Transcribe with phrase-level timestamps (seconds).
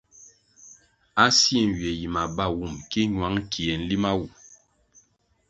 [1.23, 4.25] A sie nywie yi mabawum ki ñwang kie nlima wu.